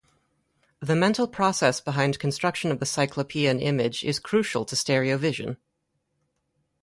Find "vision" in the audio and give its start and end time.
5.15-5.57